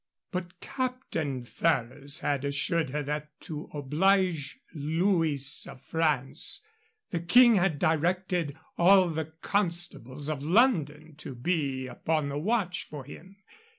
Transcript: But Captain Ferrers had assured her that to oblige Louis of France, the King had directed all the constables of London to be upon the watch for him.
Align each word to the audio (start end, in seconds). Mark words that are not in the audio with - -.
But 0.31 0.59
Captain 0.61 1.43
Ferrers 1.45 2.21
had 2.21 2.43
assured 2.43 2.89
her 2.89 3.03
that 3.03 3.39
to 3.41 3.69
oblige 3.71 4.59
Louis 4.73 5.67
of 5.69 5.79
France, 5.83 6.65
the 7.11 7.19
King 7.19 7.53
had 7.53 7.77
directed 7.77 8.57
all 8.79 9.09
the 9.11 9.25
constables 9.25 10.27
of 10.27 10.41
London 10.41 11.13
to 11.17 11.35
be 11.35 11.85
upon 11.85 12.29
the 12.29 12.39
watch 12.39 12.87
for 12.89 13.03
him. 13.03 13.35